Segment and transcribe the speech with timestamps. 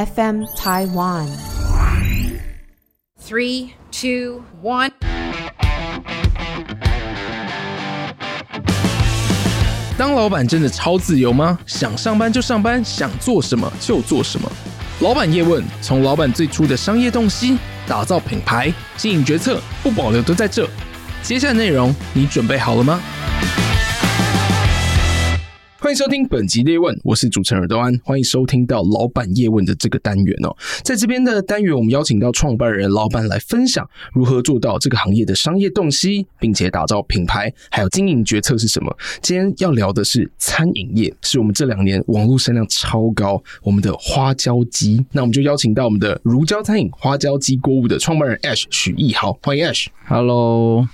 [0.00, 1.26] FM Taiwan。
[3.22, 4.90] Three, two, one。
[9.98, 11.58] 当老板真的超自由吗？
[11.66, 14.50] 想上班就上班，想做什么就做什么。
[15.00, 20.66] 老板叶问，从老板最初的商业洞悉，打造品牌，经营决策，不保留都在这。
[21.22, 22.98] 接下来内容，你准备好了吗？
[25.90, 27.92] 欢迎收听本集业问，我是主持人耳朵安。
[28.04, 30.56] 欢迎收听到老板叶问的这个单元哦。
[30.84, 38.96] 在这边的单元，我们邀请到创办人老板来分享如何做到这个行业的商业洞悉，并且打造品牌，还有经营决策是什么。
[39.20, 45.04] 今天要聊的是餐饮业，是我们这两年网络声量超高，我们的花椒鸡。
[45.10, 49.88] 那我们就邀请到我们的如椒餐饮花椒鸡锅物的创办人 Ash 许逸豪，欢迎 Ash。
[50.06, 50.86] Hello。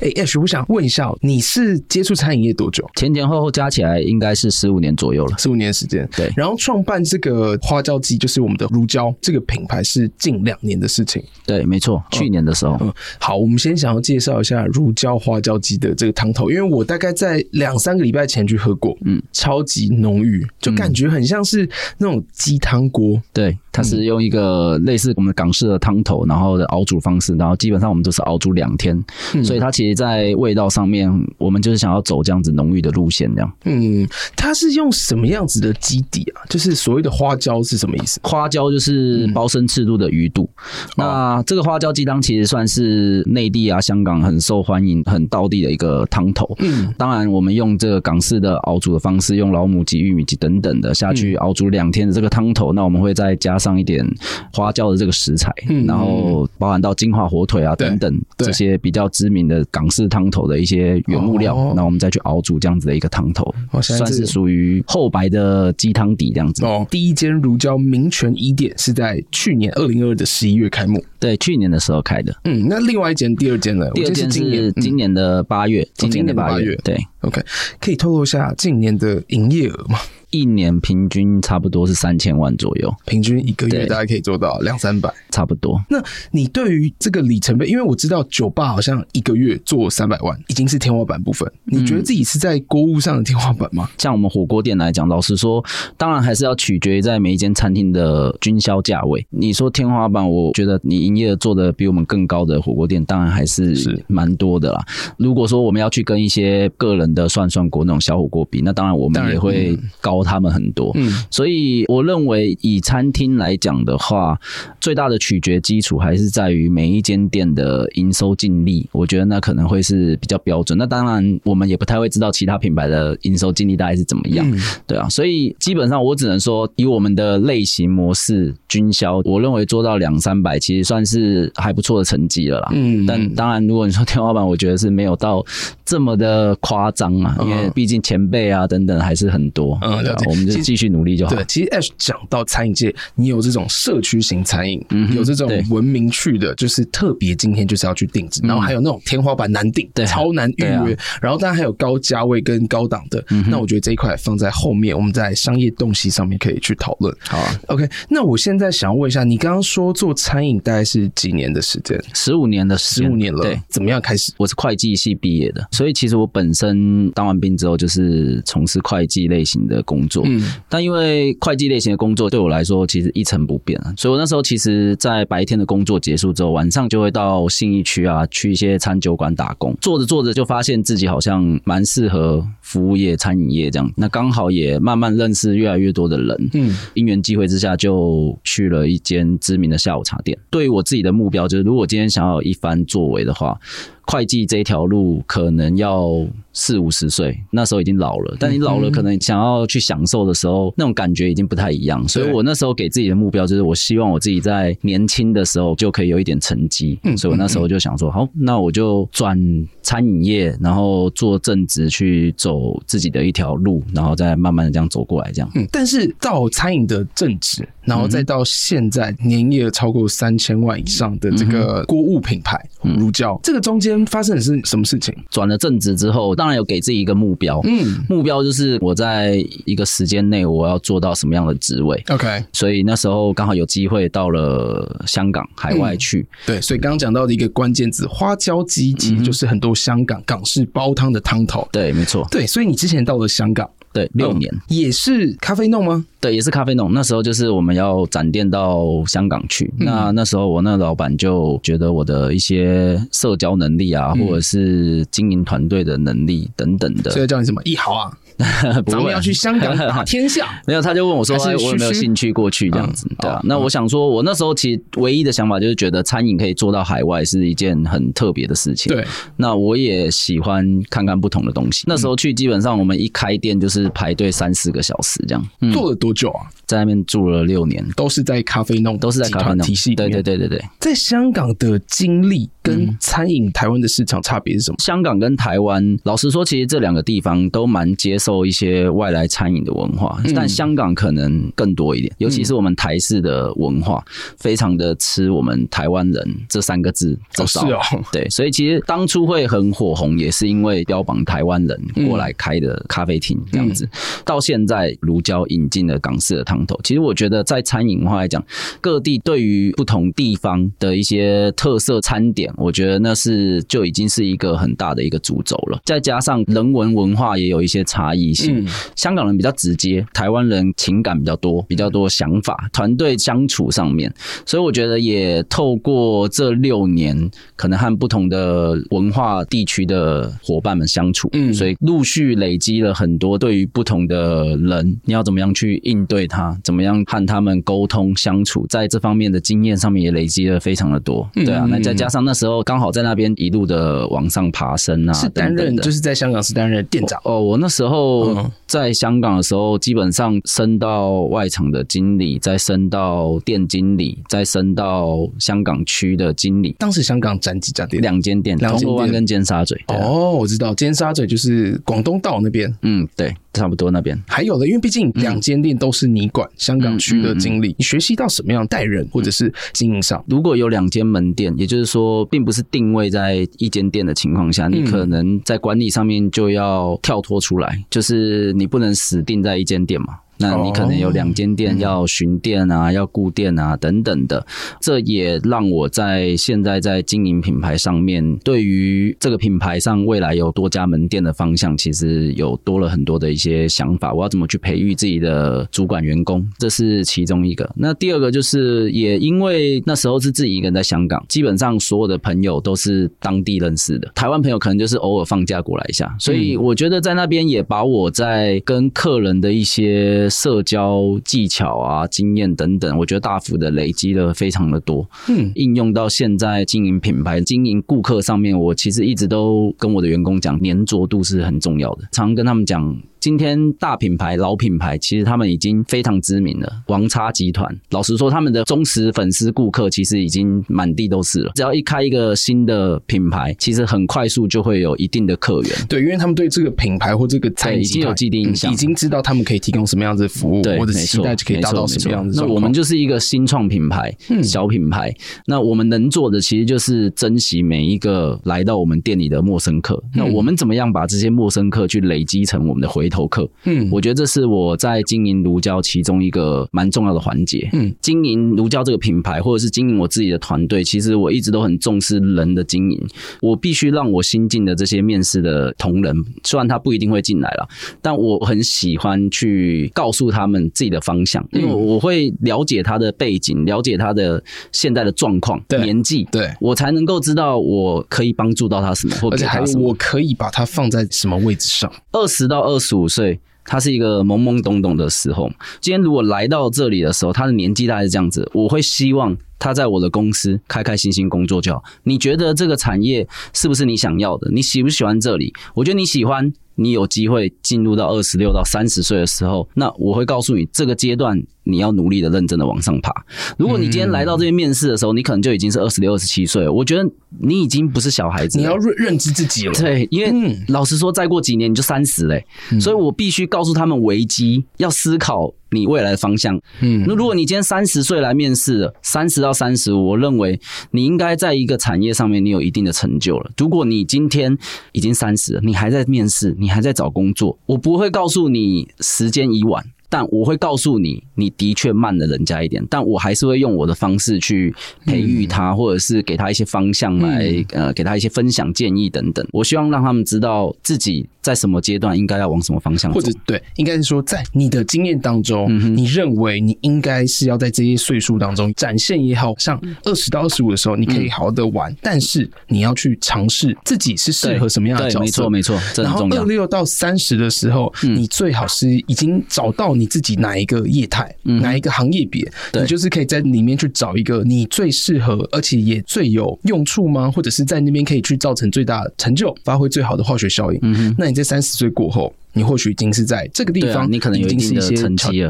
[0.00, 2.88] 哎，Ash，我想问一下，你是接触餐饮业多久？
[2.96, 6.08] 前前后后加起来应该是十五年左右了，十五年时间。
[6.16, 11.22] 对，然后创办这个花椒鸡，就是我们的如椒这个品牌，是近两年的事情。
[11.46, 12.76] 对，没错，去年的时候。
[12.80, 23.20] 嗯，嗯，好，我们先想要介绍一下如椒花椒鸡的这个汤头，因为我大概在两三个礼拜前去喝过，嗯，超级浓郁，就感觉很像是那种鸡汤锅。
[23.32, 28.96] 对，它是用一个类似我们港式的汤头，然后的熬煮方式，然后基本上我们都是熬煮两天，
[29.34, 33.52] 嗯，所以它其实，在味道上面，我们就是想要走这样子浓郁的路线，这样。
[33.64, 36.46] 嗯，它是用什么样子的基底啊？
[36.48, 38.20] 就是所谓的花椒是什么意思？
[38.22, 40.48] 花椒就是鲍参翅肚的鱼肚。
[40.54, 46.54] 嗯、那这个花椒鸡汤其实算是内地啊、香港很受欢迎、很道地的一个汤头。
[46.60, 54.06] 嗯，当然我们用这个港式的熬煮的方式，用老母鸡、玉米鸡等等的下去熬煮两天的这个汤头，那我们会再加上一点
[54.52, 59.88] 花椒的这个食材，嗯、然后包含到金华火腿啊等等这些比较知名的港。
[59.94, 66.64] 式汤头的一些原物料，那、哦、我们再去熬煮这样子的一个汤头，哦、算是属于厚白的鸡汤底这样子。
[66.64, 72.34] 哦，第一间如椒民权一店是在去年二零二二的十一月开幕，对，去年的时候开的。
[72.42, 73.88] 嗯，那另外一间第二间呢？
[73.94, 76.74] 第二间是今年的八月，今年的八月。
[76.82, 77.40] 对，OK，
[77.80, 80.00] 可以透露一下近年的营业额吗？
[80.34, 85.80] 一年平均差不多是三千万左右，平均一个月大概可以做到两三百，差不多。
[85.88, 86.02] 那
[86.32, 91.48] 你对于这个里程碑，因为我知道酒吧好像一个月做三百万，已经是天花板部分。
[91.66, 93.88] 你觉得自己是在锅物上的天花板吗？
[93.96, 95.64] 像我们火锅店来讲，老实说，
[95.96, 99.24] 当然还是要取决于在每一间餐厅的均销价位。
[99.30, 104.84] 你说天花板，我觉得你营业做的比我们更高的火锅店，当然还是蛮多的啦。
[105.16, 110.23] 如果说我们要去跟一些个人的涮涮锅那种小火锅比，那当然我们也会高。
[110.24, 114.38] 他们很多，嗯，所以我认为以餐厅来讲的话，
[114.80, 118.88] 最大的取决基础还是在于每一间店的营收净利。
[118.92, 120.78] 我觉得那可能会是比较标准。
[120.78, 125.08] 那当然，我们也不太会知道其他品牌的营收净利大概是怎么样，嗯、对啊。
[125.08, 132.70] 所以基本上我只能说，以我们的类型模式均销，我认为做到两三百，其实算是还不错的成绩了啦。
[132.72, 135.44] 嗯，但当然，如果你说天花板，我觉得是没有到
[135.84, 139.76] 这么的夸张啊，因为毕竟前辈啊等等还是很多。
[139.82, 140.13] 嗯。
[140.26, 141.34] 我们就继续努力就好。
[141.34, 153.24] 对，其实 Ash 讲到餐饮界，你有这种社区型餐饮，嗯，有这种文明去的，就是特别今天就是要去定制，然后还有那种天花板难定，对，超难预约，然后当然还有高价位跟高档的。
[153.30, 157.14] 嗯那我觉得这一块放在后面，我们在商业洞悉上面可以去讨论。
[157.20, 157.88] 好啊，OK。
[158.08, 162.02] 那我现在想要问一下，你刚刚说做餐饮大概是几年的时间？
[162.14, 163.42] 十五年的时间，十五年了。
[163.42, 164.32] 对，怎么样开始？
[164.38, 170.22] 我是会计系毕业的，所以其实我本身当完兵之后就是从事会计类型的工作。
[170.26, 179.76] 嗯，但因为会计类型的工作对我来说其实一成不变，所以我那时候其实，在白天的工作结束之后，晚上就会到信义区啊，去一些餐酒馆打工。
[179.80, 183.92] 做着做着就发现自己好像蛮适合服务业、餐饮业这样。
[183.96, 190.38] 那刚好也慢慢认识越来越多的人，嗯，因缘机会之下就去了一间知名的下午茶店。
[190.50, 193.58] 对于我自己的目标就是，如果今天想要有一番作为的话。
[194.06, 196.08] 会计这一条路可能要
[196.52, 198.36] 四五十岁，那时候已经老了。
[198.38, 202.06] 但你老了，可能想要去享受的时候，那种感觉已经不太一样。
[202.06, 206.98] 所以我那时候给自己的目标就是，我希望我自己在年轻的时候就可以有一点成绩。
[207.02, 209.38] 嗯所以我那时候就想说，好，那我就转
[209.82, 215.50] 餐饮业，然后做正职，去走自己的一条路，然后再慢慢的这样走过来，这样。
[215.54, 223.93] 嗯，但是到餐饮的正职，然后再到现在年业超过三千万以上的这个锅物品牌乳胶，这个中间。
[224.06, 225.14] 发生的是什么事情？
[225.30, 227.60] 转了正职之后，当然有给自己一个目标。
[227.64, 232.02] 嗯，目标就是我在一个时间内我要做到什么样的职位。
[232.08, 236.20] OK，所以那时候刚好有机会到了香港海外去。
[236.20, 241.68] 嗯、对，所以刚刚讲到的一个关键字花椒鸡，其实就是很多香港港式煲汤的汤头。
[241.70, 242.26] 对，没错。
[242.30, 243.68] 对，所以你之前到了香港。
[243.94, 246.04] 对，六年、嗯、也是咖啡弄吗？
[246.20, 246.92] 对，也是咖啡弄。
[246.92, 258.10] 那时候就是我们要展店到香港去，嗯、那那时候我那老板就觉得我的一些社交能力啊，嗯、或者是经营团队的能力等等的，所以叫你什么一豪啊？
[258.86, 268.92] 咱们要去香港 打天下，没有，他就问我说：“我有没有兴趣过去这样子？”对啊，那我想说，我那时候其实唯一的想法就是觉得餐饮可以做到海外是一件很特别的事情。
[268.92, 269.04] 对，
[269.36, 271.84] 那我也喜欢看看不同的东西。
[271.86, 275.72] 那时候去，基本上我们一开店就是排队三四个小时这样。
[275.72, 276.46] 做了多久啊？
[276.66, 279.94] 在那边住了六年，都是在咖啡弄，都是在咖啡弄体系。
[279.94, 284.76] 对对对对对，在香港的经历跟餐饮台湾的市场差别是什么？
[284.80, 289.04] 香港跟台湾，老实说，其实这两个地方都蛮接受一些外。
[289.14, 294.04] 来餐饮的文化，但香港可能更多一点，尤其是我们台式的文化，
[294.38, 297.16] 非常的吃我们台湾人这三个字。
[297.38, 297.80] 哦，是哦，
[298.10, 303.88] 对，所以其实当初会很火红，也是因为标榜台湾人过来开的咖啡厅这样子。
[304.24, 306.78] 到现在，如胶引进了港式的汤头。
[306.82, 308.44] 其实我觉得，在餐饮文化来讲，
[308.80, 315.80] 各地对于不同地方的一些特色餐点，我觉得那是就已经是一个很大的一个主轴了。
[315.84, 318.66] 再加上人文文化也有一些差异性。
[318.96, 324.12] 香港人比较直接，台湾人情感比较多，比较多想法，团队相处上面，
[324.46, 348.32] 所以我觉得也透过这六年，可能和不同的文化地区的伙伴们相处，嗯，所以陆续累积了很多对于不同的人，你要怎么样去应对他，怎么样和他们沟通相处，在这方面的经验上面也累积了非常的多，对啊，那再加上那时候刚好在那边一路的往上爬升啊，是担任就是在香港是担任店长哦，我那时候
[348.66, 348.84] 在。
[348.84, 356.76] 在香港的时候，基本上升到外场的经理，再升到店经理，再升到香港区的经理。
[356.78, 358.02] 当时香港展几家店？
[358.02, 359.74] 两间店，铜锣湾跟尖沙咀。
[359.88, 362.70] 哦，我知道尖沙咀就是广东道那边。
[362.82, 363.34] 嗯，对。
[363.54, 370.22] 差不多那边还有的，因为毕竟两间店都是你管香港区的经历，你学习到什么样带人或者是经营上？
[370.28, 380.18] 如果有两间门店，也就是说，并不是定位在一间店的情况下，你可能在管理上面就要跳脱出来，就是你不能死定在一间店嘛。
[380.36, 384.44] 那你可能有两间店要巡店啊，要顾店啊等等的，
[384.80, 394.12] 这也让我在现在在经营品牌上面，对于这个品牌上未来有多家门店的方向，其实有多了很多的一些想法。
[394.12, 397.70] 我要怎么去培育自己的主管员工，这是其中一个。
[397.76, 410.23] 那第二个就是，也因为那时候是自己一个人在香港，基本上所有的朋友都是当地认识的，台湾朋友可能就是偶尔放假过来一下，所以我觉得在那边也把我在跟客人的一些。
[410.28, 415.08] 社交技巧啊、经验等等，我觉得大幅的累积了非常的多。
[415.28, 422.96] 嗯，应用到现在经营品牌、经营顾客上面，我其实一直都跟我的员工讲，黏着度是很重要的，常跟他们讲。
[423.24, 426.70] 今天大品牌、老品牌，其实他们已经非常知名了。
[426.88, 431.50] 王叉集团，老实说，他们的忠实粉丝顾客其实已经满地都是了。
[431.54, 435.70] 只要一开一个新的品牌，其实很快速就会有一定的客源。
[435.88, 442.38] 对，因为他们对这个品牌或这个餐饮已经有既定印象，已经知道他们可以提供什么样子的服务，对，或者期待就可以达到什么样子。
[442.38, 445.10] 那我们就是一个新创品牌，小品牌。
[445.46, 449.98] 那我们能做的其实就是珍惜每一个来到我们店里的陌生客。
[450.14, 457.68] 那我们怎么样把这些陌生客去累积成我们的回头客，嗯，我觉得这是我在经营如胶其中一个蛮重要的环节。
[457.72, 463.00] 嗯，经营如胶这个品牌，或者是经营我自己的团队，其实我一直都很重视人的经营。
[463.40, 467.68] 我必须让我新进的这些面试的同仁，虽然他不一定会进来了，
[468.02, 479.46] 但我很喜欢去告诉他们自己的方向，因为我会了解他的背景，了解他的现在的状况、年纪，对，我才能够知道我可以帮助到他什么，或者
[479.78, 481.90] 我可以把他放在什么位置上。
[482.12, 485.50] 二十到二十五五岁，他是一个懵懵懂懂的时候。
[485.80, 491.82] 今天如果来到这里的时候，他的年纪大概是这样子，我会希望他在我的公司开开心心工作就好。
[492.02, 494.50] 你觉得这个产业是不是你想要的？
[494.50, 495.52] 你喜不喜欢这里？
[495.74, 496.52] 我觉得你喜欢。
[496.76, 503.12] 你有机会进入到二十六到三十岁的时候，那我会告诉你，这个阶段你要努力的、认真的往上爬。
[503.56, 506.72] 如果你今天来到这边面试的时候，你可能就已经是二十六、二十七岁了。
[506.72, 507.08] 我觉得
[507.38, 509.72] 你已经不是小孩子，你要认认知自己了。
[509.74, 512.44] 对，因为老实说，再过几年你就三十嘞，
[512.80, 516.58] 所以我必须告诉他们危机，要思考你未来的方向。
[516.80, 520.60] 嗯，那如果你今天三十岁来面试，三十到三十五，我认为
[520.92, 523.50] 你应该在一个产业上面你有一定的成就了。
[523.56, 524.56] 如果你今天
[524.92, 526.54] 已经三十了，你还在面试。
[526.58, 529.84] 你还在找工作，我不会告诉你时间已晚。
[530.14, 534.72] 但我会告诉你，你的确慢了人家一点，但我还是会用我的方式去
[535.04, 539.44] 培育他，嗯、或者是给他一些方向来，嗯、呃，给他一些分享建议等等。
[539.50, 556.04] 我希望让他们知道自己在什么阶段应该要往什么方向走，或者对，应该是说在你的经验当中，嗯、你认为你应该是要在这些岁数当中展现也好，像二十到二十五的时候，你可以好好的玩，嗯、但是你要去尝试自己是适合什么样的角色，没错没错。
[556.04, 567.30] 然后二六到三十的时候，嗯、你最好是已经找到你自己哪一个业态，嗯、哪一个行业别，你就是可以在里面去找一个你最适合，而且也最有用处吗？
[567.30, 570.78] 或者是在那边可以去造成最大成就，发挥最好的化学效应。
[570.82, 574.96] 嗯哼，那你在三十岁过后，你或许已经是在这个地方，你可能已经是一些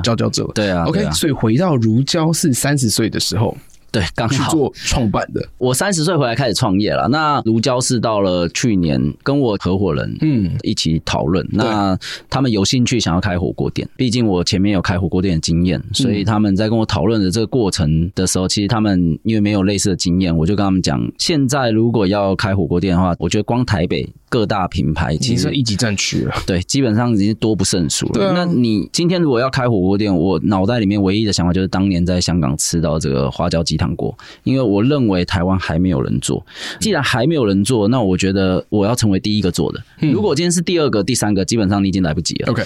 [0.02, 0.44] 佼佼者。
[0.54, 3.56] 对啊，对啊，OK，所以回到如胶是三十岁的时候。
[3.94, 5.40] 对，刚好去做创办的。
[5.56, 7.06] 我三十岁回来开始创业了。
[7.06, 11.98] 那如胶是到了去年跟我合伙人嗯一起讨论，嗯、那
[12.28, 13.88] 他们有兴趣想要开火锅店。
[13.96, 24.04] 毕竟我前面有开火锅店的经验，所以他们在跟我讨论的这个过程的时候，其实他们因为没有类似的经验，我就跟他们讲，现在如果要开火锅店的话，我觉得光台北。
[24.34, 28.30] 各大品牌其实一级战区了，对，基本上已经多不胜数了。
[28.30, 34.12] 啊、那你今天如果要开火锅店，我脑袋里面唯一的想法就是当年在香港吃到这个花椒鸡汤锅，
[34.42, 36.44] 因为我认为台湾还没有人做。
[36.80, 39.80] 既然还没有人做，那我觉得我要成为第一个做的。
[40.00, 42.50] 如果今天是第二个、第三个，基本上你已经来不及了。
[42.50, 42.64] OK，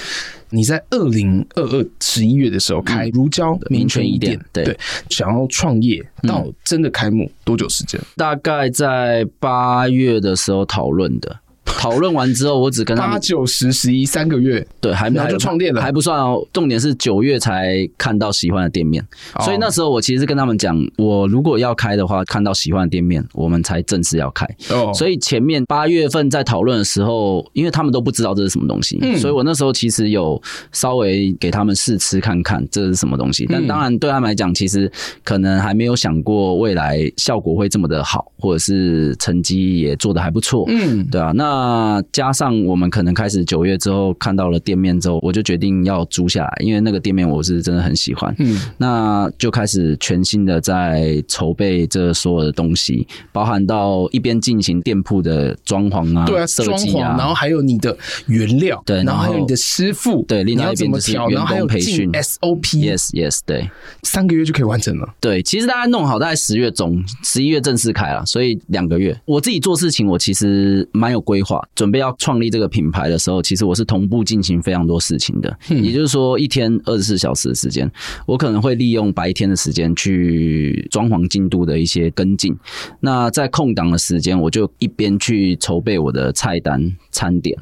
[0.48, 4.78] 你在二零二二十一月的时候开如胶民权一店，对，对，
[5.10, 8.00] 想要创业到真的开幕多久时间？
[8.16, 11.38] 大概在八月的时候讨论的。
[11.76, 16.44] 讨论完之后，我只跟他八九十十一三个月，对，还没有就创店了，还不算哦。
[16.52, 19.04] 重点是九月才看到喜欢的店面，
[19.40, 24.44] 所以那时候我其实跟他们讲，我如果要开的话，看到喜欢的店面，我们才正式要开。
[24.70, 30.40] 哦，所以前面八月份在讨论的时候，因为他们都不知道这是什么东西，所以我那时候其实有
[30.72, 33.46] 稍微给他们试吃看看这是什么东西。
[33.48, 34.90] 但当然对他们来讲，其实
[35.22, 40.64] 可能还没有想过未来效果会这么的好，或者是成绩也做的还不错。
[40.68, 41.57] 嗯，对啊，那。
[41.58, 48.32] 那加上我们可能开始九月之后看到了店面之后，我就决定要租下来，因为那个店面我是真的很喜欢。
[48.38, 57.96] 嗯，那就开始全新的在筹备这所有的东西，包含到一边进行店铺的装潢啊，对啊，设计啊，然后还有你的
[58.26, 63.68] 原料，对，然后还有你的师傅，对，另外一边就是员工培训 SOP，Yes Yes，对，
[64.04, 65.08] 三个月就可以完成了。
[65.18, 69.18] 对，其实大家弄好大概十月中，十一月正式开了，所以两个月。
[69.24, 71.47] 我自己做事情，我其实蛮有规划。
[71.74, 75.56] 准备要创立这个品牌的时候，其实我是同步进行非常多事情的。
[75.68, 77.90] 也就是说，一天二十四小时的时间，
[78.26, 82.56] 我可能会利用白天的时间去装潢进度的一些跟进。
[83.00, 87.56] 那在空档的时间，我就一边去筹备我的菜单、餐点。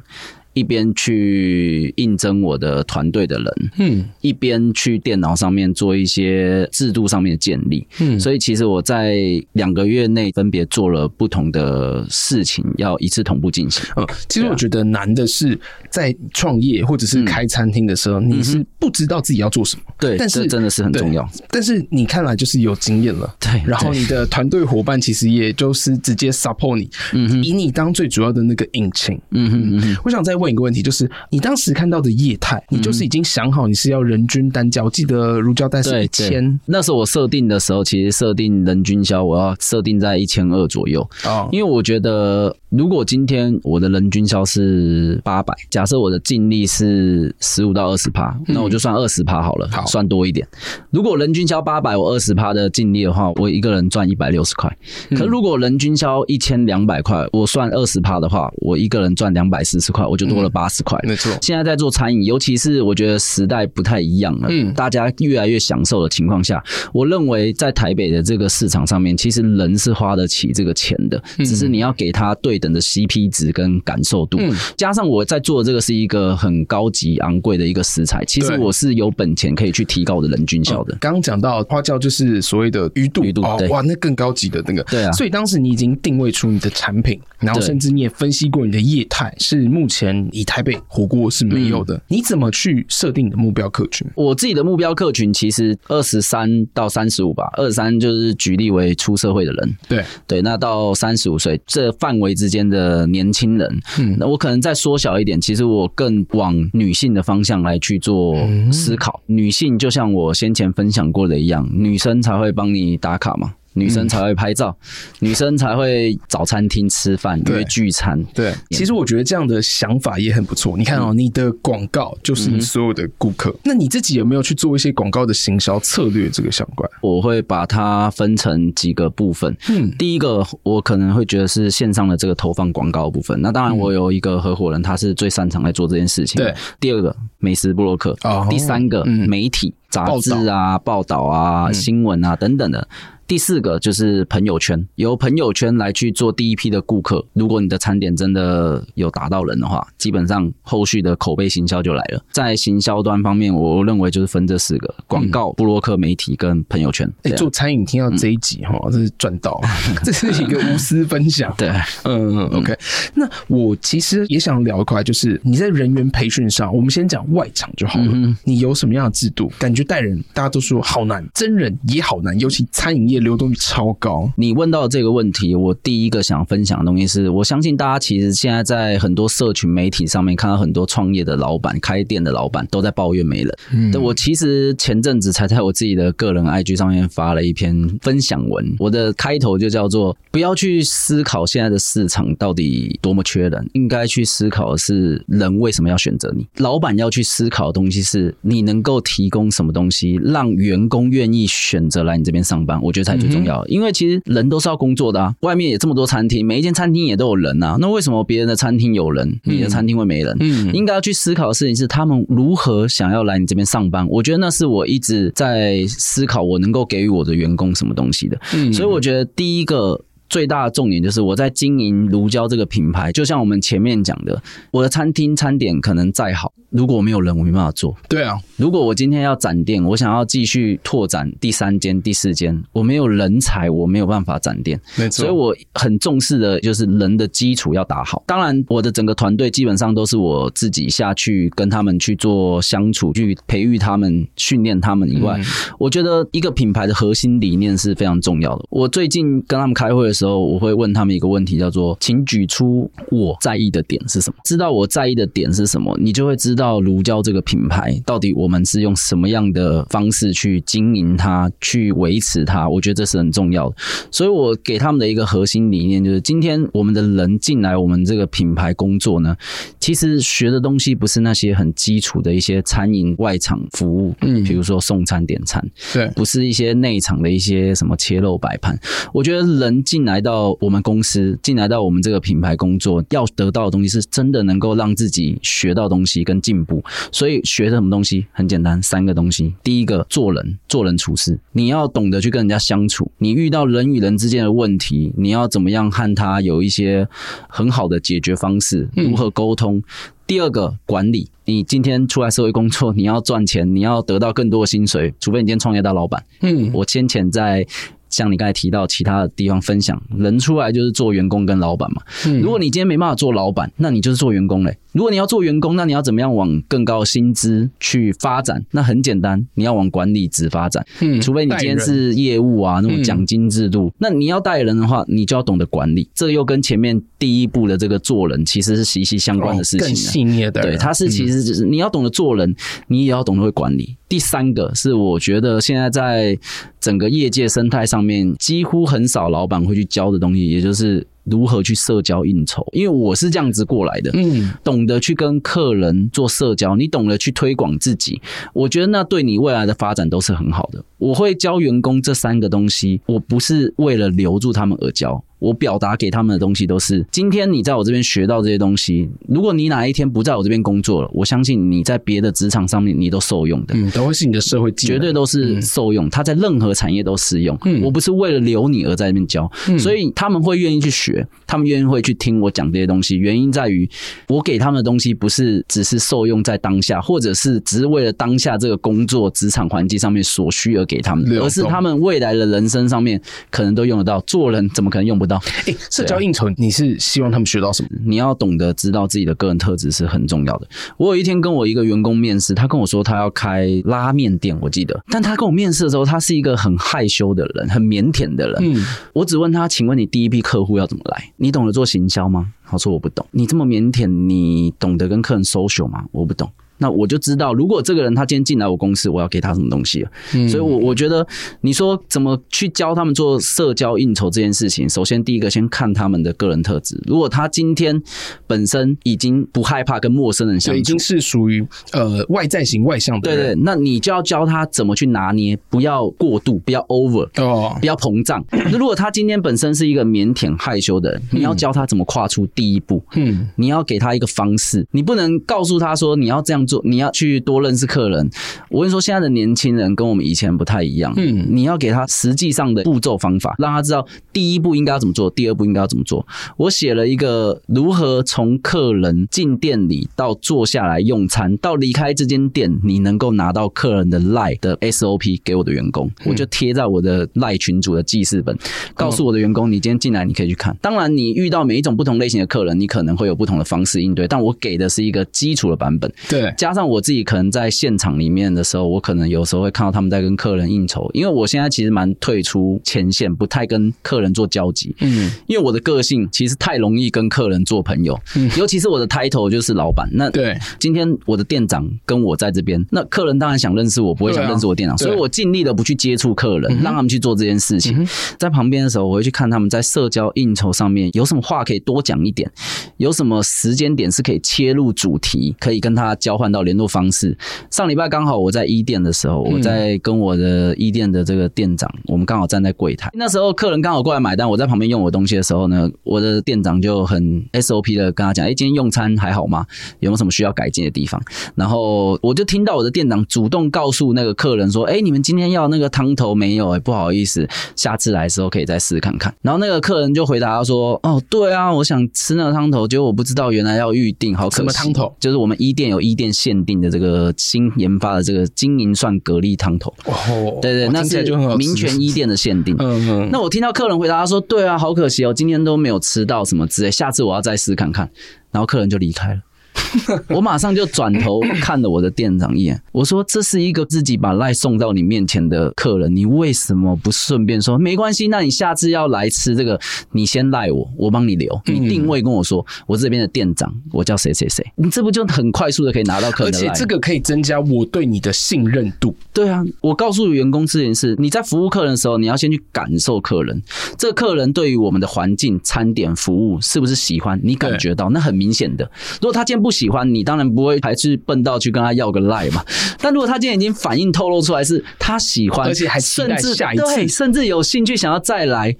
[0.56, 9.18] 一边去应征我的团队的人，嗯，一边去电脑上面做一些制度上面的建立，嗯，所以其实我在
[9.52, 13.84] 两个月内分别做了不同的事情，要一次同步进行。
[13.98, 15.60] 嗯，其实我觉得难的是
[15.90, 21.28] 在创业或者是开餐厅的时候，你是不知道自己要做什么，对，但是真的是很重要。
[21.50, 30.45] 但是你看来就是有经验了，对，然后你的团队伙伴其实也就是直接 support 你，嗯，以你当最主要的那个引擎，嗯嗯哼，我想再问。
[30.46, 34.84] 问一个问题，就是你当时看到的业态，你就是已经想好你是要人均单价？
[34.84, 50.46] 我记得如胶带是一千，那时候我设定的时候，其实设定人均销我要设定在一千二左右哦，因为我觉得如果今天我的人均销是八百，假设我的净利是十五到二十趴，那我就算二十趴好了，好算多一点。
[50.90, 54.70] 如果人均销八百，我二十趴的净利的话，我一个人赚一百六十块。
[55.16, 61.32] 可如果人均销一千两百块，我算二十趴的话，我一个人赚两百四十块，我就多了八十块，没错。
[61.40, 66.62] 现在在做餐饮，尤其是我觉得时代不太一样了，嗯，大家越来越享受的情况下，
[66.92, 74.38] 我认为在台北的这个市场上面，其实人是花得起这个钱的，只是你要给他对等的 CP 值跟感受度。
[74.76, 80.96] 加上我在做的这个是一个很高级昂贵的一个食材，其实我是有本钱可以去提高我的人均效的。
[81.00, 85.12] 刚刚讲到花椒就是所谓的鱼肚，鱼肚哦，哇，那更高级的那个，对啊。
[85.12, 90.78] 所以当时你已经定位出你的产品，然后甚至你也分析过你的业态是目前以台北。
[90.88, 94.06] 火锅是没有的，嗯、你怎么去设定你的目标客群？
[94.14, 108.36] 我自己的目标客群其实二十三到三十五吧，二十三就是举例为出社会的人，对对，那到三十五岁这范围之间的年轻人，嗯，那我可能再缩小一点，其实我更往女性的方向来去做
[108.70, 109.22] 思考。
[109.26, 113.54] 嗯、女性就像我先前分享过的一样，女生才会帮你打卡嘛。
[113.76, 118.20] 女生才会拍照，嗯、女生才会找餐厅吃饭约聚餐。
[118.34, 120.76] 对，其实我觉得这样的想法也很不错。
[120.76, 126.30] 你看哦，嗯、你的广告就是你所有的顾客，嗯、那你自己有没有去做一些广告的行销策略？
[126.30, 129.54] 这个相关，我会把它分成几个部分。
[129.68, 133.40] 嗯，第一个我可能会觉得是线上的这个投放广告部分。
[133.40, 136.42] 那当然，我有一个合伙人，他是最擅长来做这件事情。
[136.42, 139.74] 对，第二个美食布洛克，哦、第三个媒体。
[139.86, 142.88] 嗯杂志啊，报道啊，新闻啊，等等的。
[143.28, 147.26] 第四个就是朋友圈，由朋友圈来去做第一批的顾客。
[147.32, 152.22] 如果你的餐点真的有打到人的话，基本上后续的口碑行销就来了。
[152.30, 157.12] 在行销端方面，我认为就是分这四个：广告、布洛克、媒体跟朋友圈。
[157.24, 159.60] 哎，做餐饮听到这一集哈，这是赚到，
[160.04, 161.52] 这是一个无私分享。
[161.58, 161.68] 对，
[162.04, 162.78] 嗯，OK。
[163.14, 168.36] 那我其实也想聊一块，就是你在人员培训上，我们先讲外场就好了。
[168.44, 169.50] 你有什么样的制度？
[169.58, 173.26] 感觉带人大家都说好难，真人也好难，尤其餐饮业。
[173.26, 174.30] 流动率超高。
[174.36, 183.58] 你问到这个问题，我第一个想分享的东西是，我相信大家其实现在在很多社群媒体上面看到很多创业的老板、开店的老板都在抱怨没人。
[183.72, 196.46] 嗯，我其实前阵子才在我自己的个人 IG 上面发了一篇分享文，我的开头就叫做“不要去思考现在的市场到底多么缺人，应该去思考的是人为什么要选择你。
[196.58, 202.78] 老板要去思考的东西是你能够提供什么东西，让员工愿意选择来你这边上班。
[202.82, 203.06] 我觉得。
[203.06, 205.32] 才最重要，因为其实人都是要工作的啊。
[205.42, 207.76] 外面也这么多餐厅，每一间餐厅也都有人啊。
[207.78, 210.36] 那为什么别人的餐厅有人，你的餐厅会没人？
[210.40, 214.04] 嗯，应该要去思考的事情是，他们如何想要来你这边上班。
[214.08, 218.36] 我觉得那是我一直在思考，我能够给予我的员工什么东西的。
[218.56, 220.02] 嗯，所以我觉得第一个。
[220.28, 224.42] 最大的重点就是我在经营如胶这个品牌，就像我们前面讲的，
[224.72, 227.96] 我的餐厅餐点可能再好，如果我没有人，我没办法做。
[228.08, 234.80] 对啊，如果我今天要展店，我想要继续拓展第三间、第四间，我没有人才，我没有办法展店。
[234.96, 238.22] 没错，所以我很重视的就是人的基础要打好。
[238.26, 245.44] 当然，我的整个团队基本上都是我自己下去跟他们去做相处，去培育他们、训练他们以外，嗯、
[245.78, 248.64] 我觉得一个品牌的核心理念是非常重要的。
[248.70, 254.36] 我最近跟他们开会的时候，我会问他们一个问题，叫做“请举出我在意的点是什么”。
[254.44, 262.66] 知道我在意的点是什么，你就会知道如胶这个品牌到底我们是用什么样的方式去经营它，去维持它。
[262.68, 263.76] 我觉得这是很重要的。
[264.10, 269.36] 所以我给他们的一个核心理念就是：今天我们的人进来我们这个品牌工作呢，
[269.78, 278.78] 其实学的东西不是那些很基础的一些餐饮外场服务，嗯，比如说送餐点餐，对，不是一些内场的一些什么切肉摆盘。
[279.12, 280.06] 我觉得人进。
[280.06, 286.80] 来到我们公司，进来到我们这个品牌工作，要得到的东西是真的能够让自己学到东西跟进步。
[287.10, 289.52] 所以学什么东西很简单，三个东西。
[289.64, 293.10] 第一个，做人，做人处事，你要懂得去跟人家相处。
[293.18, 297.08] 你遇到人与人之间的问题，你要怎么样和他有一些
[297.48, 299.78] 很好的解决方式，如何沟通？
[299.78, 299.82] 嗯。
[300.26, 306.24] 第二个，管理，你今天出来社会工作，你要赚钱，你要得到更多的薪水，除非你今天创业当老板。
[306.40, 307.66] 嗯，我先前在。
[308.08, 312.02] 像你刚才提到其他的地方分享，人出来就是做员工跟老板嘛。
[312.40, 314.76] 如果你今天没办法做老板，那你就是做员工嘞。
[314.92, 318.64] 如果你要做员工，那你要怎么样往更高的薪资去发展？
[318.70, 320.82] 那很简单，你要往管理职发展。
[321.00, 323.92] 嗯，除非你今天是业务啊，那种奖金制度。
[323.98, 326.08] 那你要带人的话，你就要懂得管理。
[326.14, 329.86] 这又跟前面第一步的这个做人其实是息息相关的事情。
[329.86, 332.56] 更细腻的，对，它是其实就是你要懂得做人，
[332.88, 333.96] 你也要懂得会管理。
[334.08, 336.38] 第三个是我觉得现在在
[336.86, 341.04] 整个业界生态上面，几乎很少老板会去教的东西，也就是。
[341.28, 342.64] 如何去社交应酬？
[342.70, 348.22] 因为我是这样子过来的，嗯，懂得去跟客人做社交，你懂得去推广自己，
[348.52, 350.84] 我觉得那对你未来的发展都是很好的。
[350.98, 355.20] 我会教员工这三个东西，我不是为了留住他们而教。
[355.38, 366.08] 我表达给他们的东西都是：今天你在我这边学到这些东西，如果你哪一天不在我这边工作了，我相信你在别的职场上面你都受用的，嗯，都会是你的社会技能，绝对都是受用。
[366.08, 367.56] 他在任何产业都适用。
[367.64, 373.16] 嗯，我不是为了留你而在那边教，嗯，所以他们会愿意去学，他们愿意会去听我讲这些东西。
[373.16, 373.88] 原因在于
[374.28, 383.20] 我给他们的东西不是只是受用在当下，或者是只是为了当下这个工作职场环境上面所需而给他们，而是他们未来的人生上面
[383.50, 384.20] 可能都用得到。
[384.26, 385.36] 做人怎么可能用不到？
[385.66, 387.88] 哎，社交应酬，你是希望他们学到什么？
[388.04, 390.68] 你要懂得知道自己的个人特质是很重要的。
[390.96, 395.02] 我有一天跟我一个员工面试，他跟我说他要开拉面店，我记得。
[395.08, 398.56] 但他跟我面试的时候，他是一个很害羞的人，很腼腆的人。
[398.62, 401.32] 嗯，我只问他，请问你第一批客户要怎么来？
[401.36, 402.52] 你懂得做行销吗？
[402.68, 403.24] 他说我不懂。
[403.30, 406.04] 你这么腼腆，你懂得跟客人 social 吗？
[406.12, 406.50] 我不懂。
[406.78, 410.10] 那我就知道，如果这个人他今天进来我公司，我要给他什么东西了。
[410.34, 411.26] 嗯，所以我我觉得
[411.60, 417.00] 你说怎么去教他们做社交应酬这件事情，首先第一个先看他们的个人特质。
[417.06, 418.00] 如果他今天
[418.46, 428.44] 本身已经不害怕跟陌生人相处，已经是属于呃外在型外向的人，对对，那你就要教他怎么去拿捏，不要过度，不要 over 哦，不要膨胀。
[428.50, 433.02] 那如果他今天本身是一个腼腆害羞的人，你要教他怎么跨出第一步。
[433.14, 438.28] 嗯，你要给他一个方式，你不能告诉他说你要这样做，你要去多认识客人。
[438.68, 441.12] 我跟你说，现在的年轻人跟我们以前不太一样。
[441.16, 446.26] 嗯，你要给他实际上的步骤方法，让他知道第一步应该要怎么做，第二步应该要怎么做。
[446.56, 458.56] 我写了一个如何从客人进店里到坐下来用餐到离开这间店，你能够拿到客人的 LINE 的 SOP 给我的员工，我就贴在我的 LINE 群组的记事本，
[458.94, 460.76] 告诉我的员工，你今天进来你可以去看。
[460.80, 466.12] 当然，你遇到每一种不同类型的客人，你可能会有不同的方式应对，但我给的是一个基础的版本。
[466.28, 474.94] 对，加上我自己可能在现场里面的时候，我可能有时候会看到他们在跟客人应酬，因为我现在其实蛮退出前线，不太跟客人做交集。
[475.00, 480.08] 嗯，因为我的个性其实太容易跟客人做朋友，嗯，尤其是我的 title 就是老板。
[480.12, 488.06] 那对，今天我的店长跟我在这边，那客人当然想认识我，不会想认识我店长，所以我尽力的不去接触客人，让他们去做这件事情。
[488.38, 492.50] 在旁边的时候，我会去看他们在社交应酬上面有什么话可以多讲一点，
[492.96, 497.36] 有什么时间点是可以切入主题，可以跟他交换到联络方式。
[497.70, 509.66] 上礼拜刚好我在一店的时候，我在跟我的一店的这个店长，我们刚好站在柜台，那时候客人刚好过来买单，我在旁边用我东西的时候呢，我的店长就很 SOP 的跟他讲：“哎，今天用餐还好吗？
[510.00, 511.20] 有没有什么需要改进的地方？”
[511.54, 516.70] 然后我就听到我的店长主动告诉那个客人说：“哎，你们今天要那个汤头没有？
[516.70, 525.14] 哎，不好意思，下次来的时候可以再试看看。”然后那个客人就回答说：“哦，对啊，我想吃那个汤头，结果我不知道原来要预定，好可惜。”什么汤头？
[525.20, 529.92] 就是我们一店有一店限定的这个新研发的这个金银蒜蛤蜊汤头。
[530.04, 531.24] 哦，对对，那是
[531.56, 532.76] 民权一店的限定。
[532.78, 533.28] 嗯嗯。
[533.32, 538.10] 那我听到客人回答他说：“对啊，好可惜哦，今天都没有吃到什么之类，下次我要再试看看。”
[538.52, 539.40] 然后客人就离开了。
[540.28, 548.28] 我马上就转头看了我的店长一眼，我说：“这是一个自己把赖送到你面前的客人，你为什么不顺便说没关系？
[548.28, 549.78] 那你下次要来吃这个，
[550.12, 551.60] 你先赖我，我帮你留。
[551.66, 556.54] 你定位跟我说，我这边的店长，我叫谁谁谁，你这不就很快速的可以拿到客人？
[556.54, 559.14] 而且这个可以增加我对你的信任度。
[559.32, 563.62] 对啊，我告诉员工之前是，你在服务客人的时候，你要先去感受客人，
[563.98, 567.38] 这个客人对于我们的环境、餐点、服务是不是喜欢？
[567.42, 568.90] 你感觉到那很明显的。
[569.20, 572.64] 如果他今天不喜欢，你当然不会还是笨到去跟他要个赖嘛。
[573.00, 578.76] 但如果他今天已经反应透露出来是他喜欢，而且还甚至对，甚至有兴趣想要再来。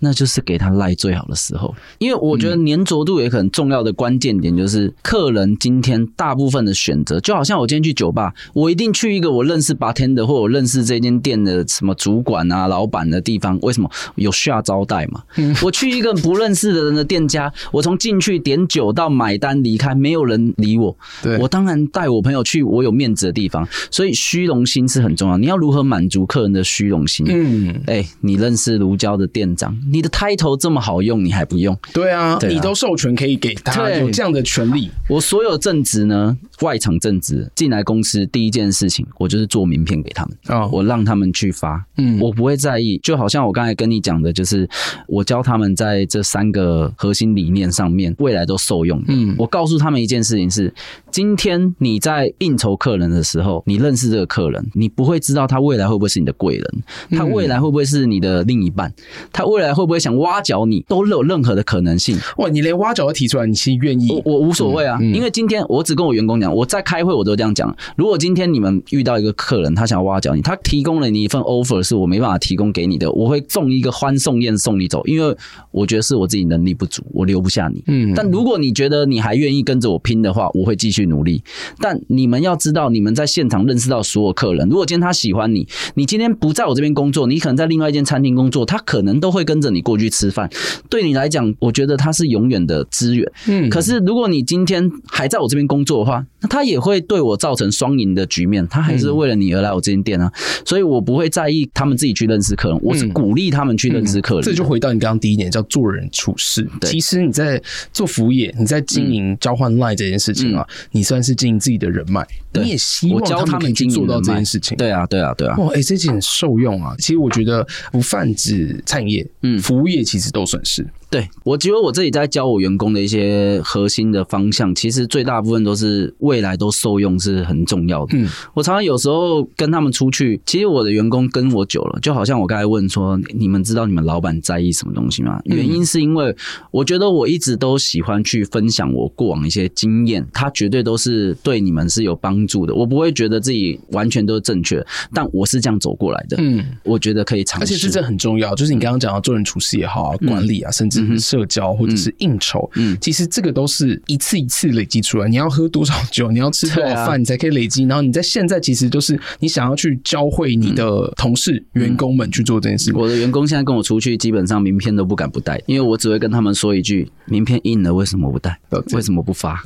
[0.00, 15.22] 那就是给他赖最好的时候，因为我觉得粘着度也很重要的关键点就是客人今天大部分的选择，就好像我今天去酒吧，我一定去一个我认识 bartender 或我认识这间店的什么主管啊、老板的地方，为什么有下招待嘛？
[15.62, 20.96] 我去一个不认识的人的店家，我从进去点酒到买单离开，没有人理我，
[21.38, 25.36] 我当然带我朋友去我有面子的地方，所以虚荣心是很重要。
[25.36, 27.26] 你要如何满足客人的虚荣心？
[27.28, 29.76] 嗯，哎，你认识如胶的店长。
[29.90, 31.76] 你的 title 这么好用，你还不用？
[31.92, 34.90] 对啊，对啊，你都授权可以给他有这样的权利。
[35.08, 40.36] 我所有正职呢，外场正职进来公司第一件事情，我就是做名片给他们。
[40.48, 42.98] 哦，我让他们去发，嗯，我不会在意。
[43.02, 44.68] 就好像我刚才跟你讲的，就是
[45.06, 49.02] 我教他们在这三个核心理念上面，未来都受用。
[49.08, 50.72] 嗯，我告诉他们一件事情是：
[51.10, 58.92] 今天你在应酬客人的时候，你认识这个客人，你不会知道他未来会不会是你的贵人，他未来会不会是你的另一半，
[59.32, 62.16] 他未来会不会想挖角你，都有任何的可能性。
[62.36, 64.08] 哇，你连挖角都提出来，你其实愿意？
[64.24, 67.74] 我我无所谓啊，嗯嗯、因为今天我只跟我员工讲，我在开会我都这样讲。
[67.96, 75.36] 如果今天你们遇到一个客人，他想要挖角你，他提供了你一份 offer 是我没办法提供给你的，我会送一个欢送宴送你走，因为
[75.70, 77.82] 我觉得是我自己能力不足，我留不下你。
[77.86, 81.42] 嗯，但如果你觉得你还愿意跟着我拼的话，我会继续努力。
[81.78, 90.50] 但你们要知道，你们在现场认识到所有客人，如果今天他喜欢你，你今天不在我这边工作，你可能在另外一间餐厅工作，他可能都会跟着你过去吃饭。
[90.88, 93.30] 对你来讲，我觉得它是永远的资源。
[93.46, 98.66] 嗯，可是如果你今天还在我这边工作的话，那他也会对我造成双赢的局面。
[98.68, 100.32] 他还是为了你而来我这间店啊，
[100.64, 104.42] 所以我不会在意他们自己去认识客人，我是鼓励他们去认识客人。
[104.44, 106.68] 这就回到你刚刚第一点，叫做人处事。
[106.82, 107.60] 其实你在
[107.92, 112.26] 做服务业，你在经营交换 LINE 这件事情啊，你算是经营自己的人脉。
[112.52, 114.76] 你也希望教他们去做到这件事情。
[114.76, 115.56] 对啊，对啊，对啊。
[115.56, 116.94] 哇，哎，这件很受用啊。
[116.98, 120.86] 其实我觉得不泛指餐饮业，嗯，服务业其实都算是。
[121.10, 128.16] 对，我觉得我自己在教我员工的一些核心的方向，其实最大部分都是未来都受用是很重要的。
[128.16, 135.40] 嗯，我常常有时候跟他们出去，其实我的员工跟我久了，就好像我刚才问说，你们知道你们老板在意什么东西吗？
[135.46, 136.34] 原因是因为
[136.70, 142.72] 我觉得我一直都喜欢去分享我过往一些经验，他绝对都是对你们是有帮助的。
[142.72, 144.80] 我不会觉得自己完全都是正确，
[145.12, 146.36] 但我是这样走过来的。
[146.38, 155.28] 嗯，我觉得可以尝试，而且是这很重要，就是你刚刚讲到做人处事也好啊，管理啊，甚至是社交或者是应酬，嗯，其实这个都是一次一次累积出来。
[155.28, 157.84] 你要喝多少酒，你要吃多少饭，你才可以累积。
[157.84, 162.92] 然后你在现在其实就是你想要去教会你的同事、员工们去做这件事。
[162.94, 168.58] 我的员工现在跟我出去，基本上名片都不敢不带，因为我只会跟他们说一句：名片印了，为什么不带？
[168.92, 169.60] 为什么不发？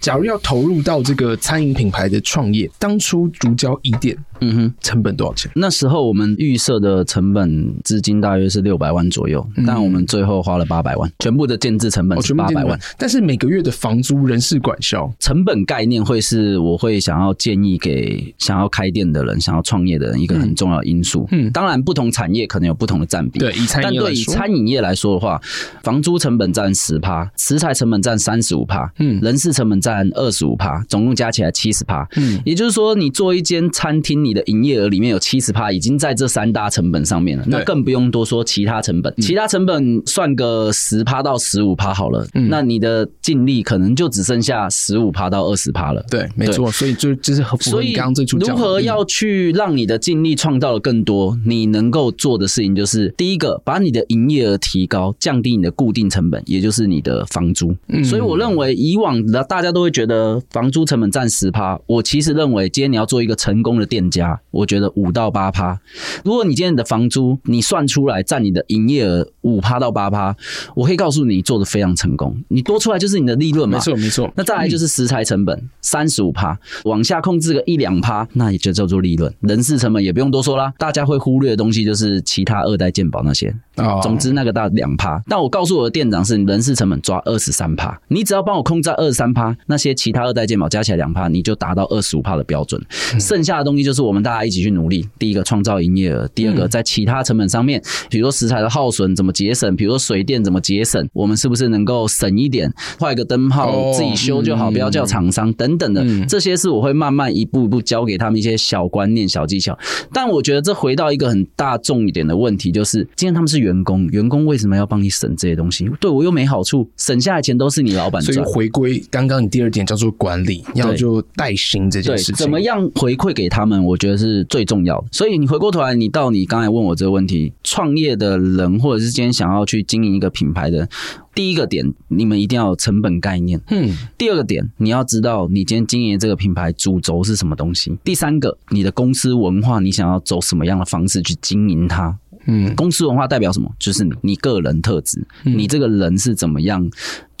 [0.00, 5.50] 假如要投入到这个餐饮品牌的创业，当初主角一店，嗯哼，成本多少钱？
[5.54, 12.76] 那时候我们预设的成本资金大约是六百万左右，但我们最后花了八百万，全部的建制成本是八百万。
[12.98, 15.08] 但是每个月的房租、人事管销？
[15.20, 21.28] 成本概念会是我会想要建议给想要开店的人、想要创业的人一个很重要的因素。
[21.30, 25.40] 嗯，当然不同产业可能有不同的占比，对，但对以餐饮业来说的话，
[25.84, 32.04] 房租成本占十趴，食材成本占三十五趴，嗯，人事成本占二十五趴，总共加起来七十趴。
[32.16, 39.14] 嗯，也就是说，你做一间餐厅，你的营业额里面有七十趴已经在这三大成本上面了，那更不用多说其他成本。
[39.20, 46.04] 其他成本算个十趴到十五趴好了，嗯那你的净利可能就只剩下十五趴到二十趴了。
[46.10, 46.70] 对，没错。
[46.70, 51.38] 所以就就是所以刚刚最初讲，如何要去让你的净利创造的更多？
[51.46, 57.76] 你能够做的事情就是第一个，把你的营业额提高，降低你的固定成本，也就是你的房租。
[57.88, 65.78] 嗯所以我认为以往的大家都会觉得房租成本占十趴，我其实认为今天你要做一个成功的店家，我觉得五到八趴。
[66.24, 70.34] 如果你今天你的房租你算出来占你的营业额五趴到八趴，
[70.74, 72.36] 我可以告诉你做的非常成功。
[72.48, 74.32] 你多出来就是你的利润嘛，没错没错。
[74.36, 79.32] 那再来就是食材成本三十五趴，往下控制个一两趴，那也就叫做利润。
[79.40, 83.54] 人事成本也不用多说啦，大家会忽略的东西就是其他二代健保那些。
[84.02, 85.22] 总之那个大两趴。
[85.26, 92.80] 但我告诉我的店长是，人事成本抓二十三趴，你只要帮我控制在二十三趴，那些其他二代健保加起来两趴，你就达到二十五趴的标准。
[93.18, 95.08] 剩下的东西就是我们大家一起去努力。
[95.18, 109.78] 第一个创造营业额，第二个在其他成本上面，比如说食材的耗损怎么节省，比如说水电怎么节省，我们是不是能够省一点，换一个灯泡自己修就好，不要叫厂商等等的，这些是我会慢慢一步一步教给他们一些小观念、小技巧。
[110.12, 115.88] 但我觉得这回到一个很大众一点的问题，就是今天他们是员工，员工为什么要帮你省这些东西？
[116.00, 118.34] 对我又没好处，省下来钱都是你老板赚。
[118.34, 123.84] 所以回归刚刚你第二点叫做管理，要就带薪这件事情，怎么样回馈给他们？
[123.84, 125.06] 我觉得是最重要的。
[125.12, 130.88] 所以你回过头来，你到你刚才问我这个问题，创业的人或者是今天想要去经营一个品牌的，
[131.34, 133.60] 第一个点，你们一定要有成本概念。
[133.70, 133.96] 嗯。
[134.16, 137.96] 第二个点，你要知道你今天经营这个品牌主轴是什么东西。
[138.04, 142.18] 第三个，你的公司文化，你想要走什么样的方式去经营它？
[142.46, 142.74] 嗯。
[142.74, 143.70] 公司文化代表什么？
[143.78, 146.90] 就是你你个人特质，你这个人是怎么样？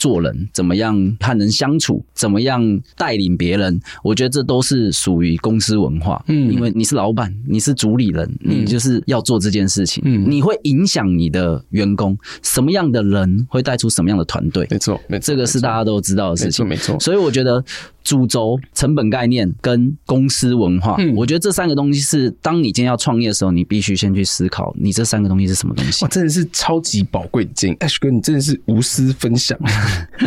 [0.04, 2.60] 做人怎么样和人相处，怎么样
[2.94, 6.22] 带领别人，我觉得这都是属于公司文化。
[6.28, 10.02] 嗯，因为你是老板，你是主理人，你就是要做这件事情。
[10.04, 14.68] 嗯，你会影响你的员工，什么样的人会带出什么样的团队？
[14.70, 16.68] 没错，没错，这个是大家都知道的事情。
[16.68, 17.00] 没错，没错。
[17.00, 17.64] 所以我觉得
[18.02, 26.04] 主轴、成本概念跟公司文化，嗯，我觉得这三个东西是当你今天要创业的时候，你必须先去思考，你这三个东西是什么东西。
[26.04, 29.58] 哇，真的是超级宝贵的经验，Ash 哥，你真的是无私分享。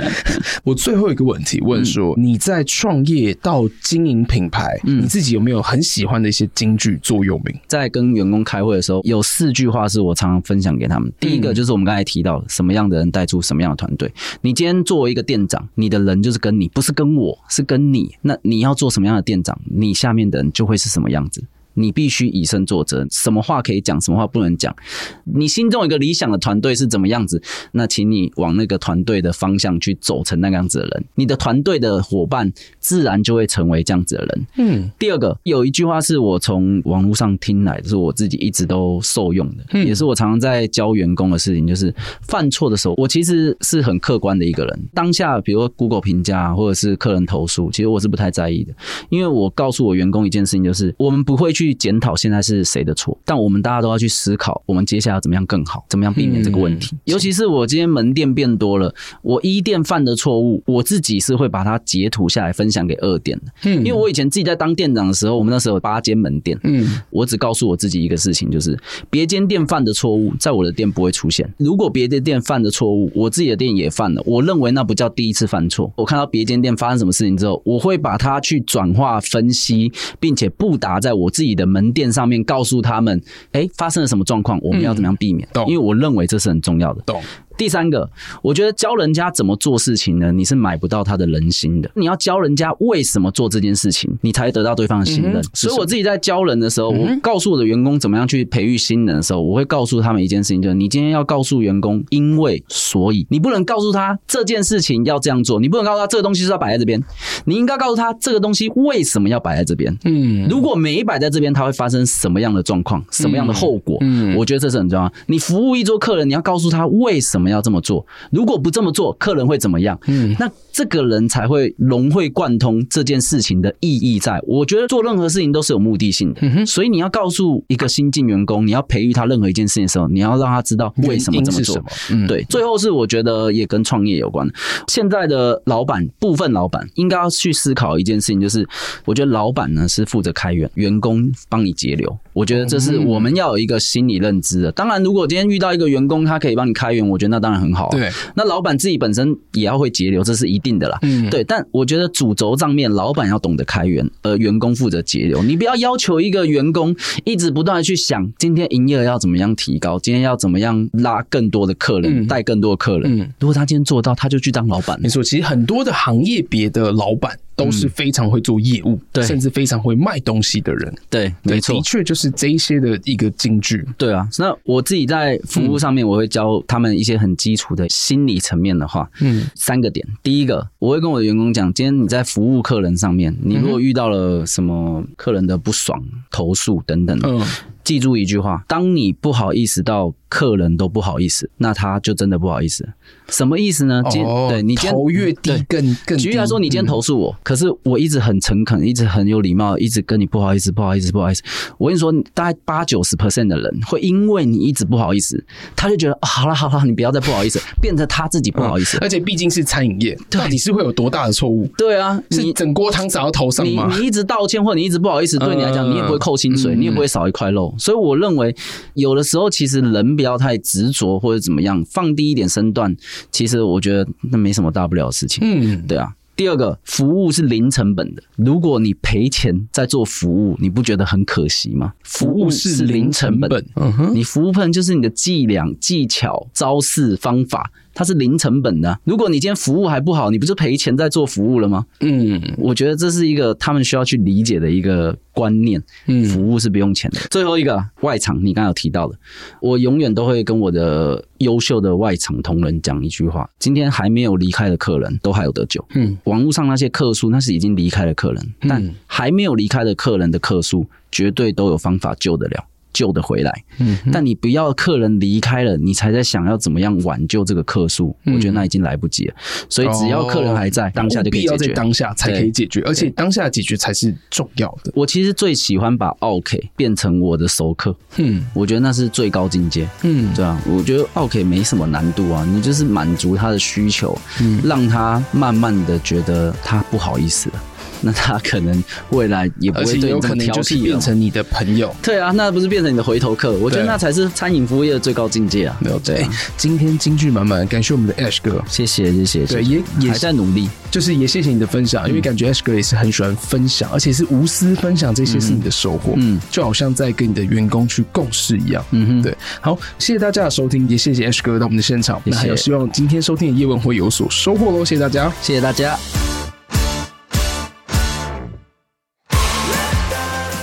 [0.64, 7.56] 我最后一个问题问说，你在创业到经营品牌，你自己有没有很喜欢的一些金句座右铭？
[7.68, 11.12] 在跟员工开会的时候，有四句话是我常常分享给他们。
[11.20, 14.12] 第一个就是我们刚才提到，什么样的人带出什么样的团队。
[14.42, 18.16] 你今天作为一个店长，你的人就是跟你，不是跟我，是跟你。
[18.22, 21.44] 那你要做什么样的店长，你下面的人就会是什么样子。
[21.80, 24.76] 你必须以身作则，什么话可以讲，什么话不能讲。
[25.24, 27.40] 你心中有一个理想的团队是怎么样子？
[27.72, 34.48] 那请你往那个团队的方向去走，成那个样子的人，你的团队的伙伴自然就会成为这样子的人。
[34.58, 34.92] 嗯。
[34.98, 44.90] 第二个，有一句话是我从网络上听来的，是我自己一直都受用的，嗯、也是我常常在教员工的事情，就是犯错的时候，我其实是很客观的一个人。
[44.96, 48.74] 当下，比如说 Google 评价或者是客人投诉，其实我是不太在意的，
[49.10, 51.67] 因为我告诉我员工一件事情，就是我们不会去。
[51.68, 56.96] 去检讨现在是谁的错，但我们大家都要去思考，我们接下来要怎么样更好，怎么样避免这个问题。
[56.96, 63.52] 嗯、尤其是我今天门店变多了，我一店犯的错误，我自己是会把它截图下来分享给二店的。
[63.66, 66.58] 嗯，因为我以前自己在当店长的时候，我们那时候有八间门店。
[66.64, 68.78] 嗯，我只告诉我自己一个事情，就是
[69.10, 71.48] 别间店犯的错误，在我的店不会出现。
[71.58, 75.92] 如果别的店犯的错误，我自己的店也犯了，我认为那不叫第一次犯错。
[75.98, 85.46] 我看到别间店发生什么事情之后，我会把它去转化分析，并且不达在我自己的门店上面，告诉他们，哎，发生了什么状况，我们要怎么样避免？
[85.56, 87.02] 嗯，因为我认为这是很重要的。
[87.02, 87.22] 懂。
[87.58, 88.08] 第三个，
[88.44, 90.32] 我觉得教人家怎么做事情呢？
[90.32, 91.90] 你是买不到他的人心的。
[91.96, 95.38] 你要教人家为什么做这件事情，你才会得到对方的信任。
[95.38, 107.04] 嗯、所以我自己在教人的时候，我告诉我的员工怎么样去培育新人的时候，我会告诉他们一件事情，就是你今天要告诉员工，因为所以，你不能告诉他这件事情要这样做，你不能告诉他这个东西是要摆在这边，
[107.46, 109.98] 你应该告诉他这个东西为什么要摆在这边。
[110.06, 113.98] 嗯，如果没摆在这边，它会发生什么样的状况，什么样的后果？
[114.02, 115.12] 嗯，我觉得这是很重要。
[115.26, 117.47] 你服务一桌客人，你要告诉他为什么。
[117.50, 120.00] 要这么做，如果不这么做，客人会怎么样？
[120.08, 124.42] 嗯，那这个人才会融会贯通这件事情的意义在。
[124.48, 131.84] 我觉得做任何事情都是有目的性的，所以你要告诉一个新进员工，你要培育他任何一件事情的时候，你要让他知道为什么这么做。
[132.12, 132.44] 嗯，对。
[132.50, 134.48] 最后是我觉得也跟创业有关。
[134.88, 138.68] 现在的老板，部分老板应该要去思考一件事情，就是
[139.06, 142.18] 我觉得老板呢是负责开源，员工帮你节流。
[142.34, 144.72] 我觉得这是我们要有一个心理认知的。
[144.72, 147.90] 当然，如果今天遇到一个员工，他可以帮你开源，我觉得那当然很好。
[147.92, 150.98] 对，那老板自己本身也要会节流，这是一定的啦。
[151.04, 151.44] 嗯，对。
[151.44, 155.44] 但我觉得主轴账面，老板要懂得开源，而员工负责节流。
[155.44, 156.96] 你不要要求一个员工
[157.26, 163.20] 一直不断的去想，今天营业额要怎么样提高，今天要怎么样拉更多的客人，带更多的客人。
[163.20, 165.00] 嗯，如果他今天做到，他就去当老板。
[165.00, 167.38] 没错，其实很多的行业别的老板。
[167.58, 170.94] 都是非常会做业务，嗯、对，甚至非常会卖东西的人。
[171.10, 173.84] 对，没错，的确就是这一些的一个金句。
[173.98, 179.10] 对啊，那我自己在服务上面，我会教他们一些很基础的心理层面的话。
[179.22, 180.08] 嗯，三个点。
[180.22, 187.42] 第一个，我会跟我的员工讲，今天你在服务客人上面，你如果遇到了什么客人的不爽、投诉等等，嗯，
[187.88, 192.86] 记住一句话：当你不好意思到客人都不好意思，那他就真的不好意思。
[193.30, 194.04] 什么意思呢？
[194.10, 196.18] 今对你今天头越低更更。
[196.18, 201.42] 举例来说，你今天投诉我，嗯、可是我一直很诚恳，一直很有礼貌，一直跟你不好意思，不好意思，不好意思。
[201.78, 205.42] 我跟你说，大概八九十 percent 的人会因为你一直不好意思，
[205.74, 208.98] 他就觉得、哦、好了好了，你不要再不好意思，变成他自己不好意思。
[208.98, 211.66] 嗯、 而且毕竟是餐饮业，到底是会有多大的错误？
[211.78, 213.88] 对啊，是整锅汤洒到头上吗？
[213.92, 217.74] 你你一直道歉或者你一直不好意思，对你来讲，你也不会扣薪水，嗯、你也不会少一块肉。
[217.78, 218.56] 所以我认为，
[218.94, 222.96] 有的时候其实人不要太执着或者怎么样，放低一点身段，
[223.32, 224.08] 其实我觉得。
[224.30, 226.14] 那没什么大不了的事情，嗯，对啊。
[226.36, 228.22] 第二个，服务是零成本的。
[228.36, 231.94] 如果你赔钱在做服务，你不觉得很可惜吗？
[232.04, 237.72] 服务是零成本，嗯哼，你服务可能就是你的伎俩、技巧、招式、方法。
[237.98, 239.00] 它是零成本的。
[239.04, 241.84] 如果你今天服务还不好，你不是赔钱在做服务了吗？
[242.02, 245.82] 嗯，我觉得这是一个他们需要去理解的一个观念。
[246.06, 247.20] 嗯，服务是不用钱的。
[247.32, 249.18] 最后一个外场，你刚刚有提到的，
[249.60, 255.84] 我永远都会跟我的优秀的外场同仁讲一句话：今天还没有离开的客人都还有得救。
[255.96, 262.64] 嗯，网络上那些客数，那是已经离开的客人，但还没有离开的客人的客数，绝对都有方法救得了。
[262.98, 269.36] 救得回来，嗯，但你不要客人离开了，你才在想要怎么样挽救这个客数，嗯、我觉得那已经来不及了。
[269.70, 274.92] 所以只要客人还在，哦、当下就可以解决，必要在当下才可以解决，而且当下解决才是重要的。
[274.96, 287.64] 我其实最喜欢把奥 K 变成我的熟客，嗯，我觉得那是最高境界，嗯，对啊，我觉得奥 K 没什么难度啊，你就是满足他的需求，嗯，让他慢慢的觉得他不好意思了。
[288.02, 291.94] 那他可能未来也不会对你这么挑剔，变成你的朋友。
[292.02, 293.52] 对啊，那不是变成你的回头客？
[293.54, 295.78] 我觉得那才是餐饮服务业的最高境界啊！
[295.80, 299.46] 没有对，今天金句满满，感谢我们的 Ash 哥，谢谢谢谢。
[299.46, 309.36] 对，也也在努力，就是也谢谢你的分享，因为感觉 Ash 哥也是很喜欢分享，而且是无私分享这些是你的收获，嗯，就好像在跟你的员工去共事一样，嗯哼，对。
[309.62, 315.98] 好，谢谢大家的收听，也谢谢 Ash 哥到我们的现场，那还有希望今天收听的叶问会有所收获喽，谢谢大家，谢谢大家。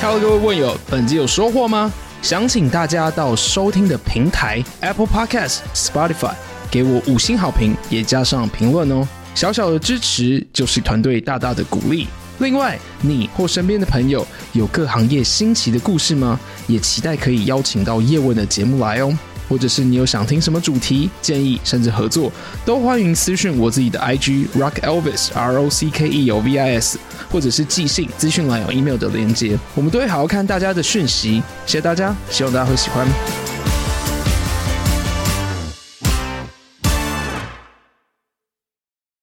[0.07, 1.91] Hello，各位问友，本集有收获吗？
[2.21, 6.35] 想请大家到收听的平台 Apple Podcast、Spotify
[6.71, 9.09] 给我五星好评，也加上评论哦。
[9.35, 12.07] 小小的支持就是团队大大的鼓励。
[12.37, 16.39] 另外，你或身边的朋友有各行业新奇的故事吗？
[16.67, 19.19] 也期待可以邀请到叶问的节目来哦。
[19.49, 22.31] 或者是你有想听什么主题建议，甚至合作，
[22.65, 26.99] 都欢迎私讯我自己的 IG Rock Elvis R O C K E L V I S。
[27.35, 31.43] 或者是寄信、资讯栏有 email 的连接，我们都会好好看大家的讯息。
[31.67, 33.74] 谢谢大家，希望大家会喜欢。